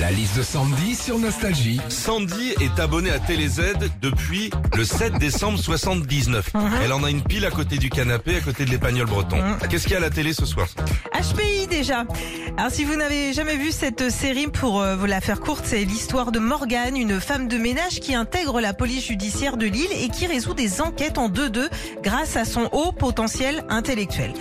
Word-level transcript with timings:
La 0.00 0.12
liste 0.12 0.36
de 0.36 0.42
Sandy 0.42 0.94
sur 0.94 1.18
Nostalgie. 1.18 1.80
Sandy 1.88 2.54
est 2.60 2.78
abonnée 2.78 3.10
à 3.10 3.18
TéléZ 3.18 3.74
depuis 4.00 4.48
le 4.76 4.84
7 4.84 5.14
décembre 5.14 5.58
79. 5.58 6.52
Elle 6.84 6.92
en 6.92 7.02
a 7.02 7.10
une 7.10 7.22
pile 7.22 7.44
à 7.44 7.50
côté 7.50 7.78
du 7.78 7.90
canapé, 7.90 8.36
à 8.36 8.40
côté 8.40 8.64
de 8.64 8.70
l'épagnol 8.70 9.06
breton. 9.06 9.38
Qu'est-ce 9.68 9.84
qu'il 9.84 9.92
y 9.92 9.94
a 9.96 9.98
à 9.98 10.00
la 10.00 10.10
télé 10.10 10.32
ce 10.32 10.46
soir 10.46 10.68
HPI 11.12 11.66
déjà. 11.66 12.04
Alors 12.56 12.70
si 12.70 12.84
vous 12.84 12.94
n'avez 12.94 13.32
jamais 13.32 13.56
vu 13.56 13.72
cette 13.72 14.08
série, 14.10 14.46
pour 14.46 14.80
euh, 14.80 14.94
vous 14.94 15.06
la 15.06 15.20
faire 15.20 15.40
courte, 15.40 15.64
c'est 15.64 15.84
l'histoire 15.84 16.30
de 16.30 16.38
Morgane, 16.38 16.96
une 16.96 17.20
femme 17.20 17.48
de 17.48 17.58
ménage 17.58 17.98
qui 17.98 18.14
intègre 18.14 18.60
la 18.60 18.74
police 18.74 19.06
judiciaire 19.06 19.56
de 19.56 19.66
Lille 19.66 19.90
et 20.00 20.10
qui 20.10 20.26
résout 20.26 20.54
des 20.54 20.80
enquêtes 20.80 21.18
en 21.18 21.28
2-2 21.28 21.68
grâce 22.02 22.36
à 22.36 22.44
son 22.44 22.68
haut 22.72 22.92
potentiel 22.92 23.64
intellectuel. 23.68 24.32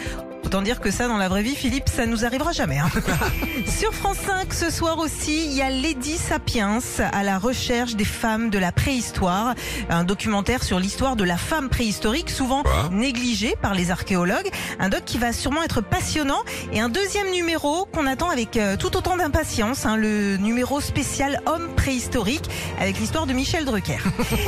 Autant 0.48 0.62
dire 0.62 0.80
que 0.80 0.92
ça, 0.92 1.10
dans 1.10 1.18
la 1.18 1.28
vraie 1.28 1.42
vie, 1.44 1.56
Philippe, 1.58 1.90
ça 1.94 2.06
nous 2.06 2.24
arrivera 2.24 2.54
jamais. 2.54 2.78
hein. 2.78 2.90
Sur 3.68 3.94
France 3.94 4.16
5, 4.26 4.54
ce 4.54 4.70
soir 4.72 4.98
aussi, 4.98 5.46
il 5.46 5.52
y 5.52 5.62
a 5.62 5.70
Lady 5.70 6.16
Sapiens 6.16 6.80
à 7.12 7.24
la 7.24 7.38
recherche 7.38 7.96
des 7.98 8.06
femmes 8.06 8.50
de 8.50 8.58
la 8.58 8.72
préhistoire. 8.72 9.56
Un 9.90 10.06
documentaire 10.06 10.64
sur 10.64 10.80
l'histoire 10.80 11.18
de 11.18 11.26
la 11.26 11.36
femme 11.36 11.68
préhistorique, 11.68 12.30
souvent 12.30 12.64
Quoi? 12.64 12.88
négligée 12.94 13.58
par 13.62 13.74
les 13.74 13.92
archéologues. 13.92 14.50
Un 14.80 14.88
doc 14.88 15.04
qui 15.06 15.18
va 15.18 15.34
sûrement 15.34 15.64
être 15.64 15.82
passionnant. 15.82 16.40
Et 16.72 16.80
un 16.80 16.88
deuxième 16.88 17.30
numéro 17.32 17.84
qu'on 17.92 18.08
attend 18.08 18.30
avec 18.30 18.56
euh, 18.56 18.78
tout 18.78 18.96
autant 18.96 19.18
d'impatience, 19.18 19.86
hein, 19.86 19.98
le 19.98 20.38
numéro 20.38 20.80
spécial 20.80 21.42
homme 21.46 21.76
préhistorique 21.76 22.46
avec 22.80 22.98
l'histoire 23.02 23.26
de 23.26 23.34
Michel 23.34 23.66
Drucker. 23.66 24.00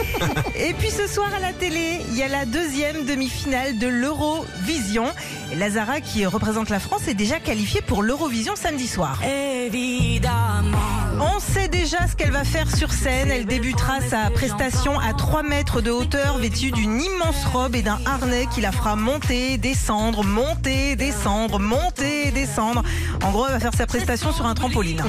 Et 0.55 0.73
puis 0.75 0.91
ce 0.91 1.07
soir 1.07 1.27
à 1.35 1.39
la 1.39 1.52
télé, 1.52 1.99
il 2.09 2.15
y 2.17 2.23
a 2.23 2.29
la 2.29 2.45
deuxième 2.45 3.03
demi-finale 3.05 3.77
de 3.77 3.87
l'Eurovision. 3.87 5.07
Et 5.52 5.55
Qui 5.97 6.25
représente 6.25 6.69
la 6.69 6.79
France, 6.79 7.07
est 7.07 7.13
déjà 7.13 7.39
qualifiée 7.39 7.81
pour 7.81 8.03
l'Eurovision 8.03 8.55
samedi 8.55 8.87
soir. 8.87 9.19
On 11.21 11.39
sait 11.39 11.67
déjà 11.67 12.07
ce 12.07 12.15
qu'elle 12.15 12.31
va 12.31 12.43
faire 12.43 12.73
sur 12.73 12.93
scène. 12.93 13.29
Elle 13.31 13.45
débutera 13.45 13.99
sa 13.99 14.29
prestation 14.29 14.99
à 14.99 15.13
3 15.13 15.43
mètres 15.43 15.81
de 15.81 15.91
hauteur, 15.91 16.37
vêtue 16.37 16.71
d'une 16.71 17.01
immense 17.01 17.43
robe 17.51 17.75
et 17.75 17.81
d'un 17.81 17.99
harnais 18.05 18.45
qui 18.53 18.61
la 18.61 18.71
fera 18.71 18.95
monter, 18.95 19.57
descendre, 19.57 20.23
monter, 20.23 20.95
descendre, 20.95 21.59
monter, 21.59 22.31
descendre. 22.31 22.83
En 23.23 23.31
gros, 23.31 23.47
elle 23.47 23.53
va 23.53 23.59
faire 23.59 23.75
sa 23.75 23.87
prestation 23.87 24.31
sur 24.31 24.45
un 24.45 24.53
trampoline. 24.53 25.03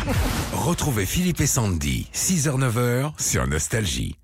Retrouvez 0.52 1.06
Philippe 1.06 1.40
et 1.40 1.46
Sandy, 1.46 2.08
6h-9h 2.14 3.12
sur 3.18 3.46
Nostalgie. 3.46 4.19